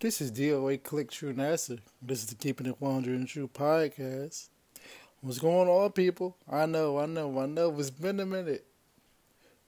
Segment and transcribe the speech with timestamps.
[0.00, 1.78] This is DOA Clikk True NASA.
[2.00, 4.48] This is the Keeping It 100 and True podcast.
[5.20, 6.38] What's going on, people?
[6.50, 7.78] I know, I know, I know.
[7.78, 8.64] It's been a minute.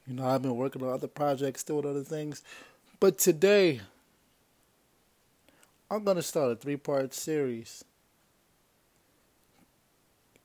[0.07, 2.43] You know, I've been working on other projects, doing other things.
[2.99, 3.83] But today,
[5.91, 7.85] I'm going to start a three part series.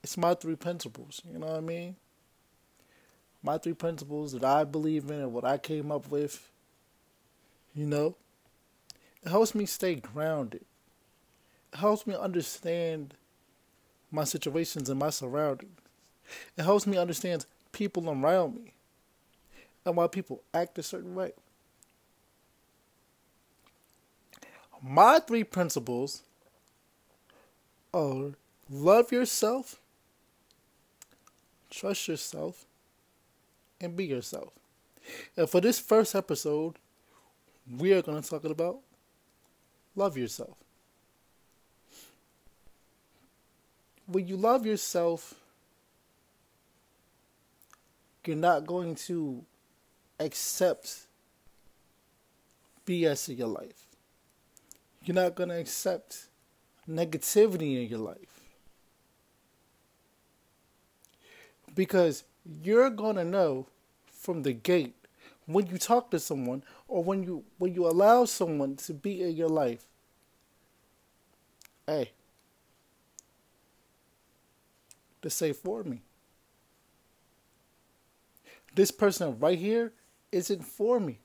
[0.03, 1.95] It's my three principles, you know what I mean?
[3.41, 6.45] My three principles that I believe in and what I came up with,
[7.73, 8.17] you know?
[9.23, 10.65] It helps me stay grounded.
[11.73, 13.13] It helps me understand
[14.11, 15.79] my situations and my surroundings.
[16.57, 18.73] It helps me understand people around me
[19.85, 21.31] and why people act a certain way.
[24.81, 26.23] My three principles
[27.93, 28.33] are
[28.69, 29.81] love yourself,
[31.69, 32.65] trust yourself,
[33.81, 34.53] and be yourself.
[35.35, 36.75] And for this first episode,
[37.77, 38.79] we are going to talk about
[39.97, 40.57] love yourself.
[44.05, 45.33] When you love yourself,
[48.23, 49.43] you're not going to
[50.19, 51.07] accept
[52.85, 53.87] BS in your life.
[55.03, 56.27] You're not going to accept
[56.89, 58.41] negativity in your life.
[61.75, 62.23] Because
[62.63, 63.67] you're going to know
[64.11, 64.96] from the gate
[65.47, 69.35] when you talk to someone or when you when you allow someone to be in
[69.35, 69.87] your life
[71.87, 72.11] hey
[75.21, 76.01] to say for me.
[78.75, 79.93] This person right here
[80.31, 81.19] isn't for me.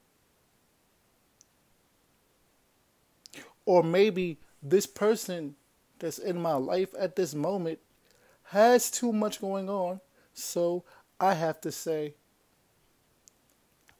[3.65, 5.55] Or maybe this person
[5.99, 7.79] that's in my life at this moment
[8.45, 10.01] has too much going on
[10.35, 10.85] so
[11.21, 12.15] i have to say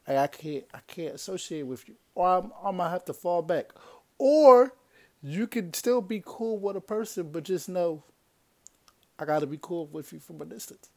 [0.07, 3.71] I can't I can't associate with you, or I'm, I might have to fall back,
[4.17, 4.73] or
[5.21, 8.03] you can still be cool with a person, but just know
[9.17, 10.89] I got to be cool with you from a distance.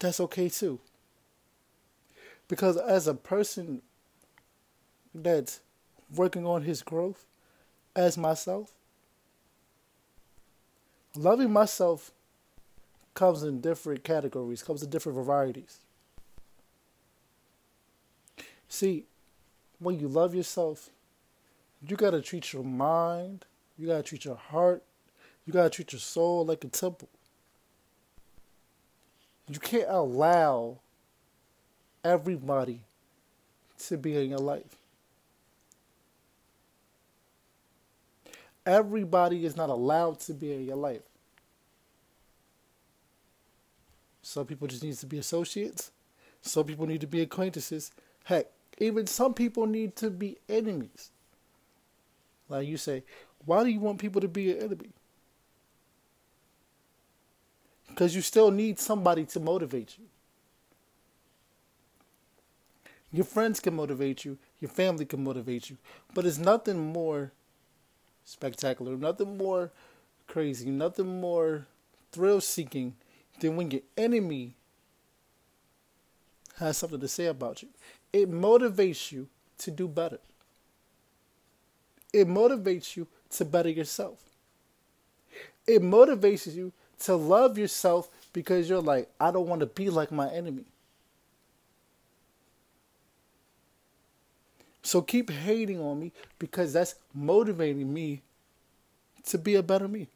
[0.00, 0.80] That's okay too,
[2.48, 3.82] because as a person
[5.14, 5.60] that's
[6.14, 7.26] working on his growth,
[7.94, 8.72] as myself,
[11.16, 12.12] loving myself
[13.14, 15.80] comes in different categories, comes in different varieties.
[18.68, 19.04] See,
[19.78, 20.90] when you love yourself,
[21.86, 23.44] you got to treat your mind,
[23.78, 24.82] you got to treat your heart,
[25.46, 27.08] you got to treat your soul like a temple.
[29.48, 30.78] You can't allow
[32.04, 32.80] everybody
[33.86, 34.76] to be in your life.
[38.66, 41.00] Everybody is not allowed to be in your life.
[44.20, 45.90] Some people just need to be associates.
[46.42, 47.90] Some people need to be acquaintances.
[48.24, 48.46] Heck,
[48.78, 51.10] even some people need to be enemies.
[52.48, 53.04] Like you say,
[53.44, 54.90] why do you want people to be an enemy?
[57.88, 60.04] Because you still need somebody to motivate you.
[63.10, 65.78] Your friends can motivate you, your family can motivate you,
[66.12, 67.32] but it's nothing more
[68.24, 69.70] spectacular, nothing more
[70.26, 71.66] crazy, nothing more
[72.12, 72.94] thrill seeking
[73.40, 74.54] than when your enemy
[76.58, 77.68] has something to say about you
[78.12, 80.18] it motivates you to do better.
[82.12, 84.22] It motivates you to better yourself.
[85.66, 90.10] It motivates you to love yourself because you're like, I don't want to be like
[90.10, 90.64] my enemy.
[94.82, 98.22] So keep hating on me because that's motivating me
[99.24, 100.08] to be a better me.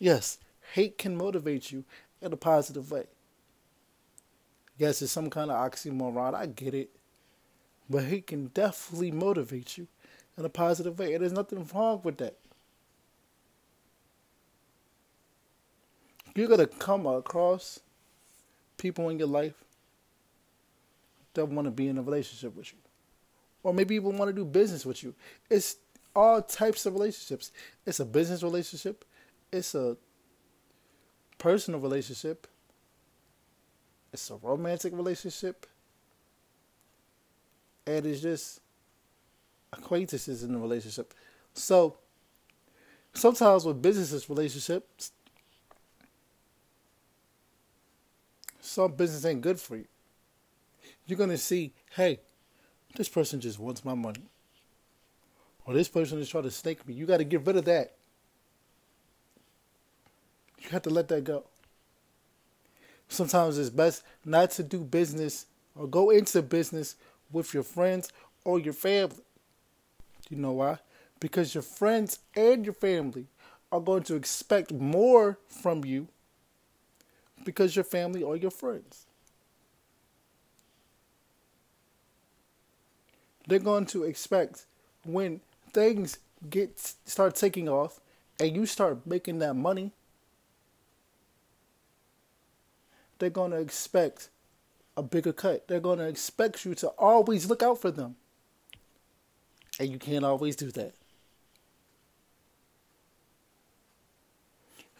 [0.00, 0.38] Yes,
[0.72, 1.84] hate can motivate you
[2.20, 3.06] in a positive way.
[4.80, 6.34] Yes, it's some kind of oxymoron.
[6.34, 6.88] I get it.
[7.90, 9.86] But he can definitely motivate you
[10.38, 11.12] in a positive way.
[11.12, 12.38] And there's nothing wrong with that.
[16.34, 17.80] You're going to come across
[18.78, 19.52] people in your life
[21.34, 22.78] that want to be in a relationship with you.
[23.62, 25.14] Or maybe even want to do business with you.
[25.50, 25.76] It's
[26.16, 27.52] all types of relationships.
[27.84, 29.04] It's a business relationship.
[29.52, 29.98] It's a
[31.36, 32.46] personal relationship
[34.12, 35.66] it's a romantic relationship,
[37.86, 38.60] and it's just
[39.72, 41.14] acquaintances in the relationship.
[41.54, 41.96] So
[43.12, 45.12] sometimes with businesses relationships,
[48.60, 49.86] some business ain't good for you.
[51.06, 52.20] You're gonna see, hey,
[52.96, 54.22] this person just wants my money.
[55.64, 56.94] Or this person is trying to snake me.
[56.94, 57.94] You gotta get rid of that.
[60.58, 61.44] You have to let that go
[63.10, 65.46] sometimes it's best not to do business
[65.76, 66.96] or go into business
[67.30, 68.10] with your friends
[68.44, 69.22] or your family.
[70.30, 70.78] You know why?
[71.18, 73.26] Because your friends and your family
[73.70, 76.08] are going to expect more from you
[77.44, 79.06] because your family or your friends.
[83.46, 84.66] They're going to expect
[85.04, 85.40] when
[85.72, 86.18] things
[86.48, 88.00] get start taking off
[88.38, 89.92] and you start making that money,
[93.20, 94.30] they're going to expect
[94.96, 95.68] a bigger cut.
[95.68, 98.16] They're going to expect you to always look out for them.
[99.78, 100.94] And you can't always do that.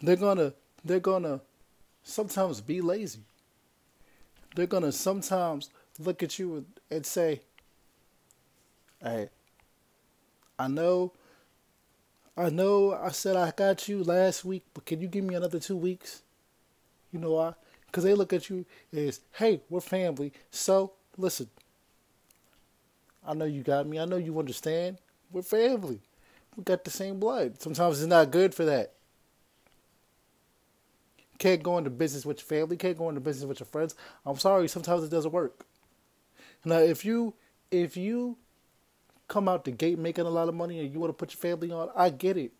[0.01, 0.53] They're going to
[0.83, 1.41] they're going to
[2.03, 3.21] sometimes be lazy.
[4.55, 5.69] They're going to sometimes
[5.99, 7.41] look at you and say,
[8.99, 9.29] "Hey,
[10.57, 11.13] I know
[12.35, 15.59] I know I said I got you last week, but can you give me another
[15.59, 16.23] 2 weeks?"
[17.11, 17.53] You know why?
[17.91, 18.65] Because they look at you
[18.95, 20.31] as, hey, we're family.
[20.49, 21.49] So, listen,
[23.27, 23.99] I know you got me.
[23.99, 24.97] I know you understand.
[25.29, 25.99] We're family.
[26.55, 27.61] We got the same blood.
[27.61, 28.93] Sometimes it's not good for that.
[31.37, 32.77] Can't go into business with your family.
[32.77, 33.95] Can't go into business with your friends.
[34.25, 34.69] I'm sorry.
[34.69, 35.65] Sometimes it doesn't work.
[36.63, 37.33] Now, if you
[37.71, 38.37] if you
[39.27, 41.39] come out the gate making a lot of money and you want to put your
[41.39, 42.51] family on, I get it.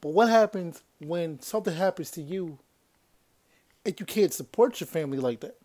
[0.00, 2.58] But what happens when something happens to you
[3.84, 5.56] and you can't support your family like that.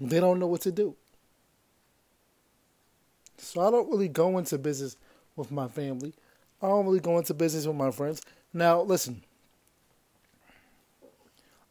[0.00, 0.96] They don't know what to do.
[3.38, 4.96] So I don't really go into business
[5.36, 6.14] with my family.
[6.62, 8.22] I don't really go into business with my friends.
[8.52, 9.22] Now, listen.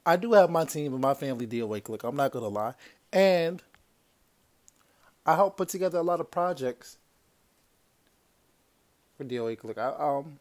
[0.06, 2.08] I do have my team and my family deal with Clikk.
[2.08, 2.74] I'm not gonna lie,
[3.14, 3.64] and
[5.26, 6.98] I help put together a lot of projects
[9.18, 9.78] for DOA Clikk.
[9.78, 10.40] I, um,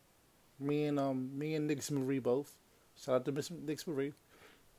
[0.59, 2.53] me and um, me and Nix Marie both.
[3.01, 4.13] Shout out to Miss Nix Marie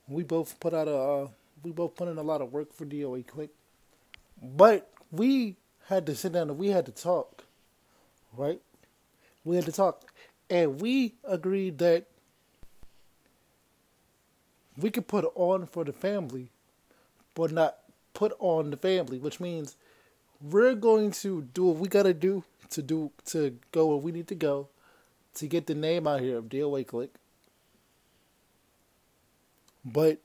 [0.07, 1.27] we both put out a uh,
[1.63, 3.49] we both put in a lot of work for DOA Clikk,
[4.41, 5.55] but we
[5.87, 7.45] had to sit down and we had to talk,
[8.35, 8.61] right?
[9.45, 10.11] We had to talk,
[10.49, 12.07] and we agreed that
[14.77, 16.49] we could put on for the family,
[17.35, 17.77] but not
[18.13, 19.75] put on the family, which means
[20.41, 24.27] we're going to do what we gotta do to do to go where we need
[24.27, 24.67] to go
[25.35, 27.09] to get the name out here of DOA Clikk
[29.85, 30.19] but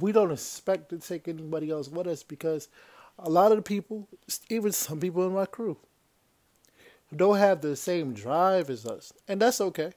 [0.00, 2.68] we don't expect to take anybody else with us because
[3.18, 4.08] a lot of the people,
[4.48, 5.76] even some people in my crew,
[7.14, 9.12] don't have the same drive as us.
[9.26, 9.92] And that's okay.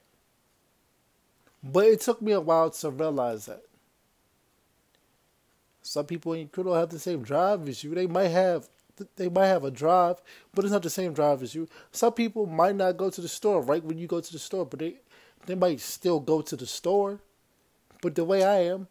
[1.62, 3.62] But it took me a while to realize that.
[5.82, 7.94] Some people in your crew don't have the same drive as you.
[7.94, 8.68] They might have
[9.16, 10.20] they might have a drive,
[10.54, 11.66] but it's not the same drive as you.
[11.90, 14.64] Some people might not go to the store right when you go to the store,
[14.64, 14.96] but they
[15.46, 17.20] they might still go to the store
[18.02, 18.88] but the way I am,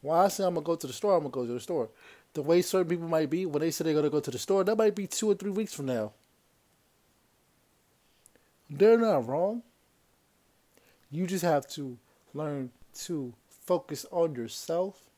[0.00, 1.90] when I say I'm gonna go to the store, I'm gonna go to the store.
[2.32, 4.64] The way certain people might be when they say they're gonna go to the store,
[4.64, 6.12] that might be two or three weeks from now.
[8.70, 9.62] They're not wrong.
[11.10, 11.98] You just have to
[12.32, 12.70] learn
[13.02, 15.10] to focus on yourself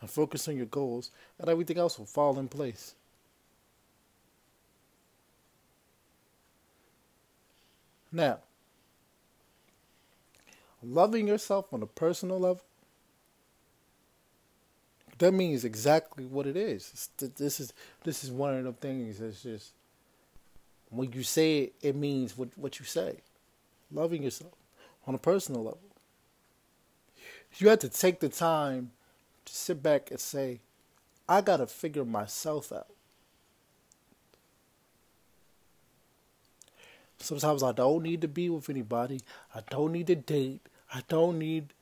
[0.00, 2.94] and focus on your goals, and everything else will fall in place.
[8.10, 8.38] Now,
[10.82, 12.62] loving yourself on a personal level
[15.18, 17.10] that means exactly what it is.
[17.18, 17.72] This is
[18.04, 19.72] this is one of the things that's just
[20.90, 23.20] when you say it, it means what what you say.
[23.92, 24.52] Loving yourself
[25.06, 25.80] on a personal level.
[27.58, 28.90] You have to take the time
[29.44, 30.60] to sit back and say,
[31.28, 32.88] I gotta figure myself out.
[37.18, 39.20] Sometimes I don't need to be with anybody.
[39.54, 40.60] I don't need to date.
[40.92, 41.72] I don't need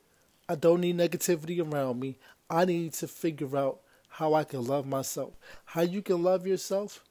[0.49, 2.19] I don't need negativity around me.
[2.51, 5.35] I need to figure out how I can love myself.
[5.65, 7.03] How you can love yourself?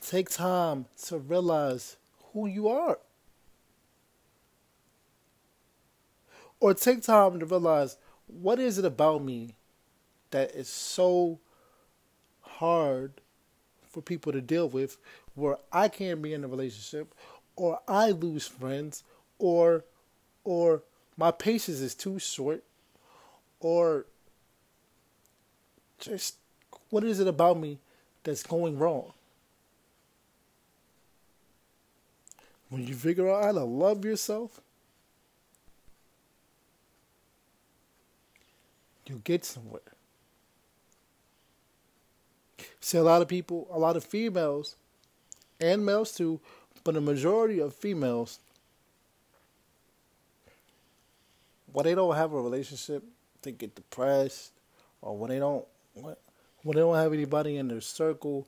[0.00, 1.96] Take time to realize
[2.32, 2.98] who you are.
[6.60, 9.56] Or take time to realize what is it about me
[10.30, 11.38] that is so
[12.40, 13.20] hard
[13.88, 14.98] for people to deal with
[15.34, 17.14] where I can't be in a relationship
[17.56, 19.04] or I lose friends
[19.38, 19.84] or
[20.44, 20.82] or
[21.18, 22.62] my patience is too short
[23.60, 24.06] or
[25.98, 26.36] just
[26.90, 27.78] what is it about me
[28.22, 29.12] that's going wrong?
[32.70, 34.60] When you figure out how to love yourself,
[39.06, 39.80] you get somewhere.
[42.80, 44.76] See, a lot of people, a lot of females,
[45.60, 46.40] and males too,
[46.84, 48.38] but a majority of females,
[51.72, 53.04] when they don't have a relationship,
[53.42, 54.52] they get depressed,
[55.02, 58.46] or when they don't when they don't have anybody in their circle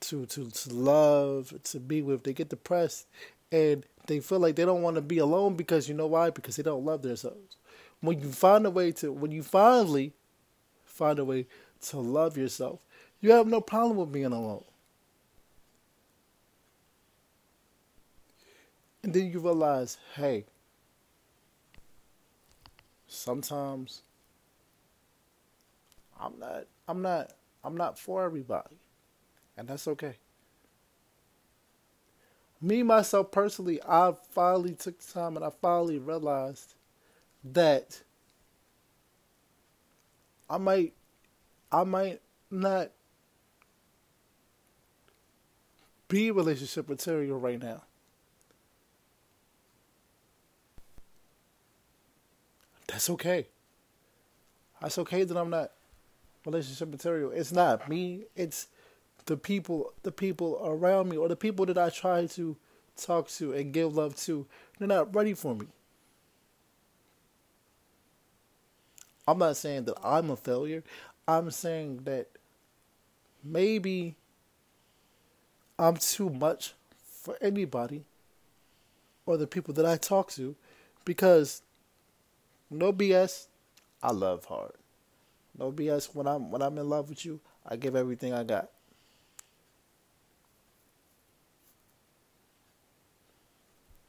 [0.00, 2.24] to, to, to love, to be with.
[2.24, 3.06] They get depressed
[3.52, 6.30] and they feel like they don't want to be alone because you know why?
[6.30, 7.56] Because they don't love themselves.
[8.00, 10.12] When you find a way to, when you finally
[10.84, 11.46] find a way
[11.82, 12.80] to love yourself,
[13.20, 14.64] you have no problem with being alone.
[19.02, 20.44] And then you realize, hey,
[23.08, 24.02] sometimes
[26.20, 27.32] I'm not I'm not
[27.64, 28.76] I'm not for everybody.
[29.56, 30.14] And that's okay.
[32.60, 36.74] Me myself personally, I finally took time and I finally realized
[37.44, 38.02] that
[40.50, 40.92] I might
[41.70, 42.90] I might not
[46.08, 47.82] be relationship material right now.
[52.88, 53.46] That's okay.
[54.80, 55.70] That's okay that I'm not
[56.44, 57.30] relationship material.
[57.30, 58.24] It's not me.
[58.34, 58.68] It's
[59.26, 62.56] the people, the people around me, or the people that I try to
[62.96, 64.46] talk to and give love to.
[64.78, 65.66] They're not ready for me.
[69.26, 70.82] I'm not saying that I'm a failure.
[71.26, 72.28] I'm saying that
[73.44, 74.16] maybe
[75.78, 76.72] I'm too much
[77.04, 78.04] for anybody
[79.26, 80.56] or the people that I talk to
[81.04, 81.60] because
[82.70, 83.46] no BS.
[84.02, 84.72] I love hard.
[85.58, 86.14] No BS.
[86.14, 88.70] When I'm when I'm in love with you, I give everything I got.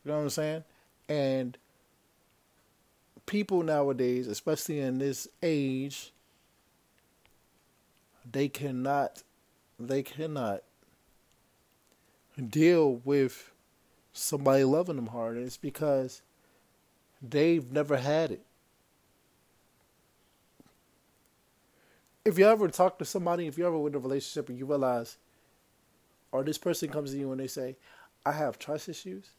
[0.03, 0.63] You know what I'm saying?
[1.07, 1.57] And
[3.25, 6.11] people nowadays, especially in this age,
[8.29, 9.23] they cannot
[9.79, 10.63] they cannot
[12.49, 13.51] deal with
[14.13, 15.37] somebody loving them hard.
[15.37, 16.21] It's because
[17.21, 18.45] they've never had it.
[22.29, 25.17] If you ever talk to somebody, if you're ever in a relationship and you realize,
[26.31, 27.75] or this person comes to you and they say,
[28.25, 29.31] I have trust issues.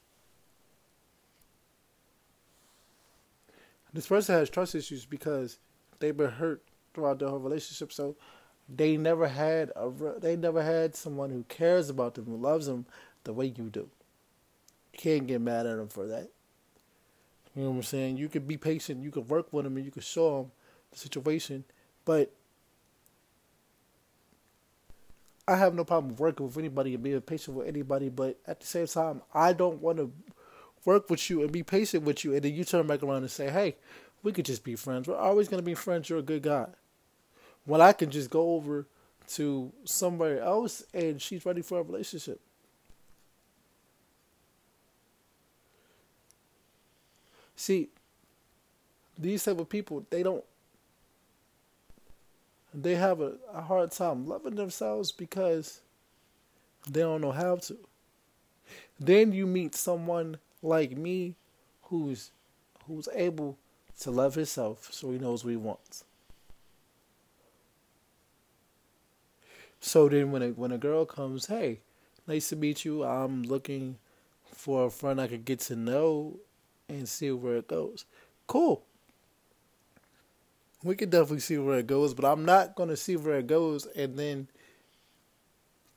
[3.92, 5.58] This person has trust issues because
[5.98, 6.62] they've been hurt
[6.94, 7.92] throughout their whole relationship.
[7.92, 8.16] So
[8.68, 12.86] they never had a they never had someone who cares about them, who loves them
[13.24, 13.88] the way you do.
[14.92, 16.28] You can't get mad at them for that.
[17.54, 18.16] You know what I'm saying?
[18.16, 20.52] You could be patient, you could work with them, and you could show them
[20.92, 21.64] the situation,
[22.04, 22.32] but
[25.50, 28.66] I have no problem working with anybody and being patient with anybody, but at the
[28.66, 30.12] same time, I don't want to
[30.84, 33.30] work with you and be patient with you, and then you turn back around and
[33.30, 33.76] say, "Hey,
[34.22, 35.08] we could just be friends.
[35.08, 36.08] We're always gonna be friends.
[36.08, 36.68] You're a good guy."
[37.64, 38.86] When I can just go over
[39.30, 42.40] to somewhere else and she's ready for a relationship.
[47.56, 47.90] See,
[49.18, 50.44] these type of people, they don't
[52.72, 55.80] they have a, a hard time loving themselves because
[56.88, 57.76] they don't know how to.
[58.98, 61.34] Then you meet someone like me
[61.84, 62.30] who's
[62.86, 63.58] who's able
[64.00, 66.04] to love himself so he knows what he wants.
[69.80, 71.80] So then when a when a girl comes, hey,
[72.26, 73.04] nice to meet you.
[73.04, 73.96] I'm looking
[74.44, 76.38] for a friend I could get to know
[76.88, 78.04] and see where it goes.
[78.46, 78.84] Cool
[80.82, 83.86] we can definitely see where it goes, but I'm not gonna see where it goes
[83.86, 84.48] and then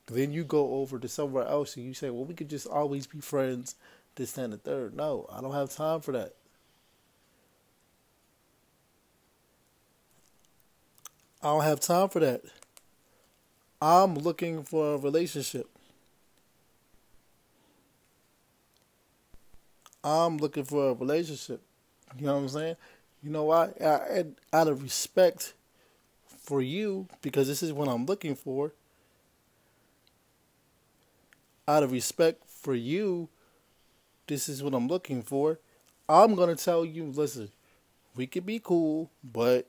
[0.06, 3.06] then you go over to somewhere else and you say, Well, we could just always
[3.06, 3.74] be friends,
[4.16, 4.94] this, and the third.
[4.94, 6.34] No, I don't have time for that.
[11.42, 12.42] I don't have time for that.
[13.80, 15.68] I'm looking for a relationship.
[20.02, 21.62] I'm looking for a relationship.
[22.18, 22.76] You know what I'm saying?
[23.24, 23.70] You know why?
[23.82, 25.54] I, out of respect
[26.26, 28.72] for you, because this is what I'm looking for.
[31.66, 33.30] Out of respect for you,
[34.26, 35.58] this is what I'm looking for.
[36.06, 37.50] I'm gonna tell you, listen,
[38.14, 39.66] we could be cool, but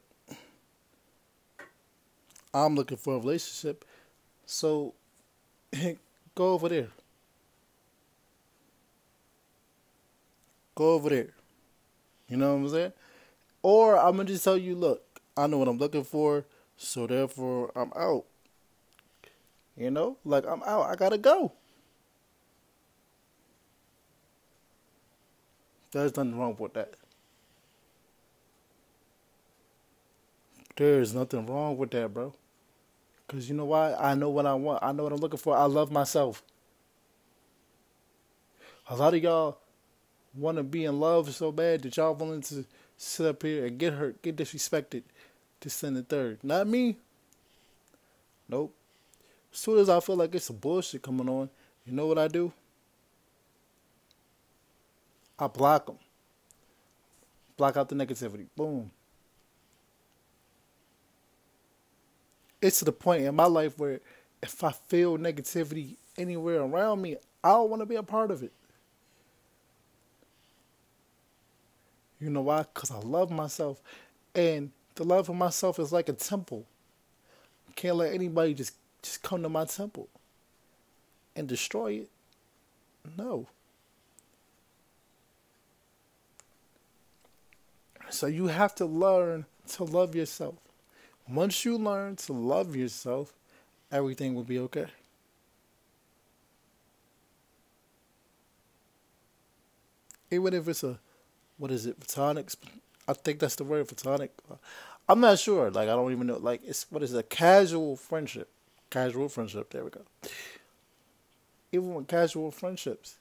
[2.54, 3.86] I'm looking for a relationship.
[4.46, 4.94] So
[6.36, 6.90] go over there.
[10.76, 11.30] Go over there.
[12.28, 12.94] You know what I'm saying?
[13.66, 15.02] Or I'm gonna just tell you, look,
[15.36, 16.46] I know what I'm looking for,
[16.78, 18.26] so therefore I'm out.
[19.76, 20.84] You know, like I'm out.
[20.84, 21.52] I gotta go.
[25.90, 26.94] There's nothing wrong with that.
[30.76, 32.36] There's nothing wrong with that, bro.
[33.28, 33.96] Cause you know why?
[33.96, 34.84] I know what I want.
[34.84, 35.58] I know what I'm looking for.
[35.58, 36.44] I love myself.
[38.92, 39.58] A lot of y'all
[40.36, 42.64] want to be in love so bad that y'all willing to
[42.98, 45.04] sit up here and get hurt, get disrespected
[45.62, 46.44] to send a third.
[46.44, 46.98] Not me.
[48.48, 48.76] Nope.
[49.52, 51.50] As soon as I feel like it's some bullshit coming on,
[51.86, 52.52] you know what I do?
[55.38, 55.98] I block them.
[57.58, 58.48] Block out the negativity.
[58.56, 58.92] Boom.
[62.62, 64.02] It's to the point in my life where
[64.42, 68.44] if I feel negativity anywhere around me, I don't want to be a part of
[68.44, 68.52] it.
[72.20, 72.66] You know why?
[72.74, 73.82] Because I love myself.
[74.34, 76.66] And the love of myself is like a temple.
[77.76, 80.08] Can't let anybody just, just come to my temple
[81.36, 82.10] and destroy it.
[83.18, 83.48] No.
[88.10, 90.56] So you have to learn to love yourself.
[91.28, 93.34] Once you learn to love yourself,
[93.92, 94.86] everything will be okay.
[100.32, 101.00] Even if it's a,
[101.58, 102.52] what is it, platonic?
[103.08, 104.32] I think that's the word, platonic.
[105.08, 105.70] I'm not sure.
[105.70, 106.38] Like I don't even know.
[106.38, 108.50] Like it's what is it, a casual friendship?
[108.90, 109.70] Casual friendship.
[109.70, 110.02] There we go.
[111.72, 113.18] Even with casual friendships,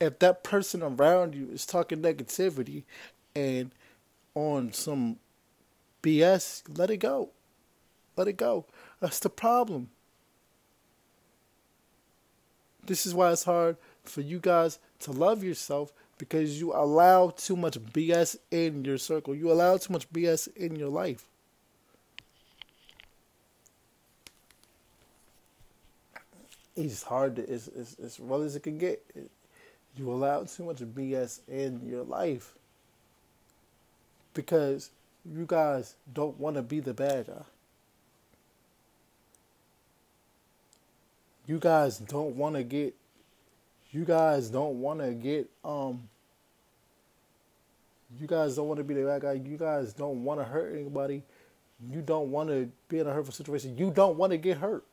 [0.00, 2.84] if that person around you is talking negativity
[3.34, 3.70] and
[4.34, 5.16] on some
[6.02, 7.30] BS, let it go.
[8.16, 8.66] Let it go.
[9.00, 9.90] That's the problem.
[12.86, 17.56] This is why it's hard for you guys to love yourself because you allow too
[17.56, 19.34] much BS in your circle.
[19.34, 21.24] You allow too much BS in your life.
[26.76, 29.04] It's hard to, it's, it's, as well as it can get.
[29.96, 32.54] You allow too much BS in your life
[34.34, 34.90] because
[35.24, 37.42] you guys don't want to be the bad guy.
[41.46, 42.94] You guys don't want to get
[43.94, 46.08] you guys don't want to get um
[48.20, 49.32] you guys don't want to be the bad guy.
[49.32, 51.22] You guys don't want to hurt anybody.
[51.90, 53.76] You don't want to be in a hurtful situation.
[53.76, 54.84] You don't want to get hurt.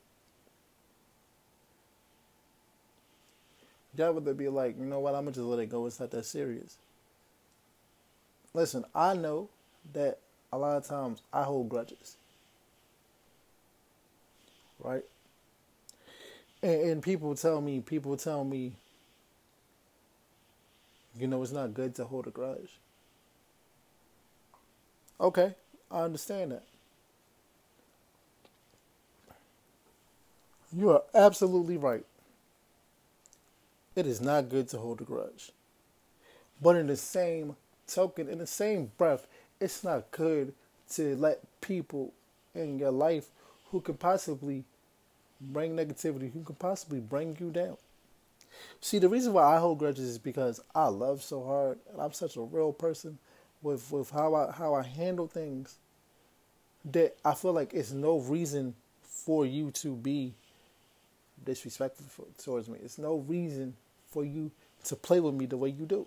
[3.96, 5.14] Y'all would be like, you know what?
[5.14, 5.86] I'm gonna just let it go.
[5.86, 6.78] It's not that serious.
[8.54, 9.48] Listen, I know
[9.92, 10.18] that
[10.52, 12.16] a lot of times I hold grudges.
[14.80, 15.04] Right?
[16.62, 18.72] And, and people tell me, people tell me,
[21.18, 22.78] you know, it's not good to hold a grudge.
[25.20, 25.54] Okay,
[25.90, 26.64] I understand that.
[30.74, 32.04] You are absolutely right.
[33.94, 35.52] It is not good to hold a grudge.
[36.62, 39.26] But in the same token, in the same breath,
[39.60, 40.54] it's not good
[40.94, 42.12] to let people
[42.54, 43.26] in your life
[43.70, 44.64] who could possibly
[45.40, 47.76] bring negativity, who could possibly bring you down.
[48.80, 52.12] See, the reason why I hold grudges is because I love so hard, and I'm
[52.12, 53.18] such a real person
[53.62, 55.78] with with how I how I handle things
[56.84, 60.34] that I feel like it's no reason for you to be
[61.44, 62.78] disrespectful for, towards me.
[62.82, 63.74] It's no reason
[64.08, 64.50] for you
[64.84, 66.06] to play with me the way you do.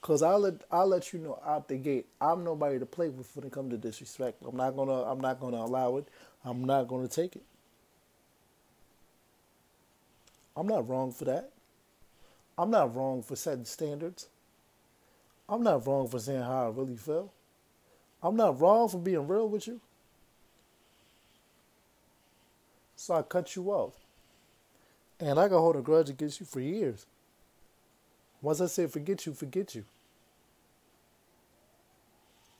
[0.00, 2.06] Cause I'll let I'll let you know out the gate.
[2.20, 4.42] I'm nobody to play with when it comes to disrespect.
[4.44, 6.08] I'm not gonna I'm not gonna allow it.
[6.44, 7.44] I'm not gonna take it.
[10.56, 11.50] I'm not wrong for that.
[12.58, 14.28] I'm not wrong for setting standards.
[15.48, 17.32] I'm not wrong for saying how I really feel.
[18.22, 19.80] I'm not wrong for being real with you.
[22.94, 23.94] So I cut you off.
[25.18, 27.06] And I can hold a grudge against you for years.
[28.40, 29.84] Once I say forget you, forget you.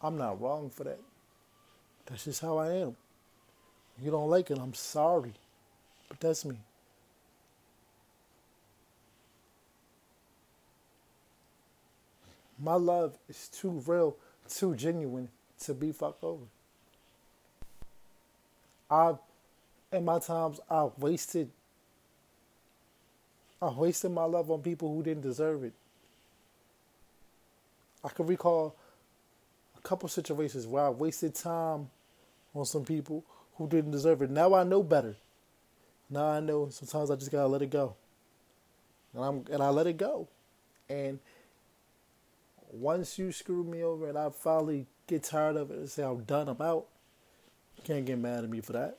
[0.01, 1.01] I'm not wrong for that.
[2.07, 2.97] That's just how I am.
[4.01, 5.33] You don't like it, I'm sorry.
[6.09, 6.57] But that's me.
[12.63, 14.17] My love is too real,
[14.49, 15.29] too genuine
[15.61, 16.45] to be fucked over.
[18.91, 19.19] I've,
[19.91, 21.51] in my times, I've wasted
[23.63, 25.73] I wasted my love on people who didn't deserve it.
[28.03, 28.75] I can recall
[29.79, 31.89] a couple situations where I wasted time
[32.57, 34.31] on some people who didn't deserve it.
[34.31, 35.15] Now I know better.
[36.11, 37.95] Now I know sometimes I just gotta let it go.
[39.15, 40.27] And I'm and I let it go.
[40.89, 41.21] And
[42.73, 46.25] once you screw me over and I finally get tired of it and say I'm
[46.25, 46.87] done, I'm out,
[47.77, 48.99] you can't get mad at me for that.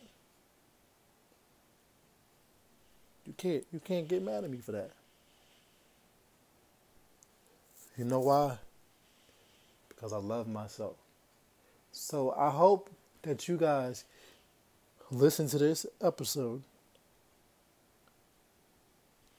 [3.25, 4.91] You can't you can't get mad at me for that.
[7.97, 8.57] You know why?
[9.89, 10.95] Because I love myself.
[11.91, 12.89] So I hope
[13.21, 14.03] that you guys
[15.09, 16.61] listen to this episode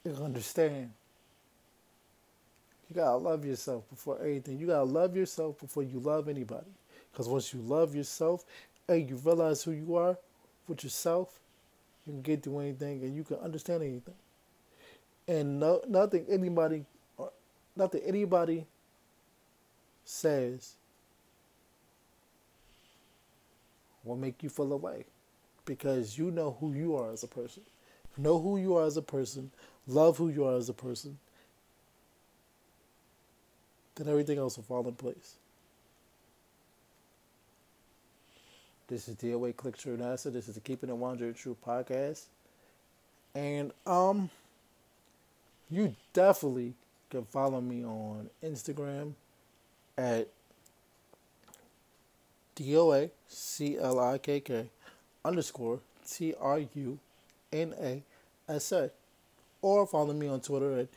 [0.03, 0.91] and understand.
[2.89, 4.59] You gotta love yourself before anything.
[4.59, 6.71] You gotta love yourself before you love anybody.
[7.11, 8.45] Because once you love yourself
[8.87, 10.17] and you realize who you are
[10.67, 11.39] with yourself,
[12.05, 14.13] you can get through anything, and you can understand anything.
[15.27, 16.85] And no, nothing anybody,
[17.75, 18.67] nothing anybody
[20.03, 20.75] says
[24.03, 25.05] will make you feel away,
[25.65, 27.63] because you know who you are as a person.
[28.17, 29.49] Know who you are as a person.
[29.87, 31.17] Love who you are as a person.
[33.95, 35.35] Then everything else will fall in place.
[38.87, 40.31] This is DOA Clikk True NASA.
[40.31, 42.25] This is the Keeping It 100 True podcast.
[43.33, 44.29] And um
[45.69, 46.73] you definitely
[47.09, 49.13] can follow me on Instagram
[49.97, 50.27] at
[52.55, 54.69] DOA C L I K K
[55.23, 56.99] underscore T R U
[57.51, 58.03] N A
[58.47, 58.91] S A.
[59.61, 60.87] Or follow me on Twitter at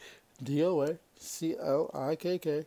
[0.44, 2.66] DOA C L I K K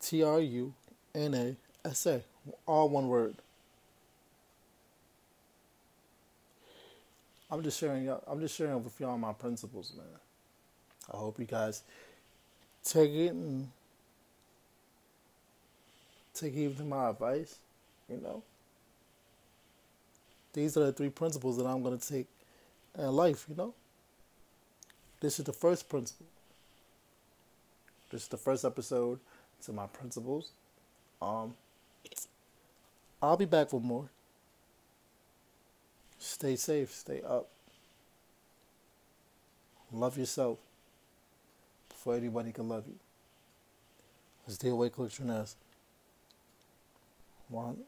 [0.00, 0.72] T R U
[1.14, 1.56] N A
[1.88, 2.22] S A.
[2.66, 3.34] All one word.
[7.50, 8.08] I'm just sharing.
[8.26, 10.06] I'm just sharing with y'all my principles, man.
[11.12, 11.82] I hope you guys
[12.84, 13.68] take it and
[16.34, 17.58] take to my advice.
[18.08, 18.42] You know,
[20.52, 22.26] these are the three principles that I'm to take
[22.96, 23.46] in life.
[23.48, 23.74] You know,
[25.20, 26.26] this is the first principle.
[28.10, 29.20] This is the first episode
[29.62, 30.50] to my principles.
[31.20, 31.54] Um,
[33.22, 34.08] I'll be back for more.
[36.18, 37.48] Stay safe, stay up.
[39.92, 40.58] Love yourself
[41.88, 42.94] before anybody can love you.
[44.46, 45.28] Stay awake, close your
[47.48, 47.78] One.